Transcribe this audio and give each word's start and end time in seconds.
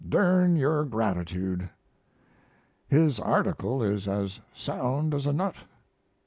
Dern 0.09 0.55
your 0.55 0.83
gratitude! 0.85 1.69
His 2.87 3.19
article 3.19 3.83
is 3.83 4.07
as 4.07 4.39
sound 4.51 5.13
as 5.13 5.27
a 5.27 5.31
nut. 5.31 5.57